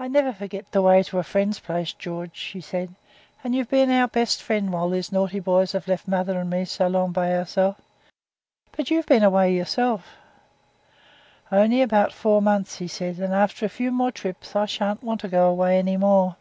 'I 0.00 0.08
never 0.08 0.32
forget 0.32 0.72
the 0.72 0.82
way 0.82 1.04
to 1.04 1.20
a 1.20 1.22
friend's 1.22 1.60
place, 1.60 1.92
George,' 1.92 2.34
she 2.34 2.60
said, 2.60 2.96
'and 3.44 3.54
you've 3.54 3.68
been 3.68 3.88
our 3.88 4.08
best 4.08 4.42
friend 4.42 4.72
while 4.72 4.90
these 4.90 5.12
naughty 5.12 5.38
boys 5.38 5.70
have 5.70 5.86
left 5.86 6.08
mother 6.08 6.40
and 6.40 6.50
me 6.50 6.64
so 6.64 6.88
long 6.88 7.12
by 7.12 7.32
ourselves. 7.36 7.80
But 8.72 8.90
you've 8.90 9.06
been 9.06 9.22
away 9.22 9.54
yourself.' 9.54 10.16
'Only 11.52 11.86
four 12.10 12.42
months,' 12.42 12.78
he 12.78 12.88
said; 12.88 13.18
'and 13.20 13.32
after 13.32 13.64
a 13.64 13.68
few 13.68 13.92
more 13.92 14.10
trips 14.10 14.56
I 14.56 14.66
shan't 14.66 15.04
want 15.04 15.20
to 15.20 15.28
go 15.28 15.48
away 15.48 15.78
any 15.78 15.96
more.' 15.96 16.34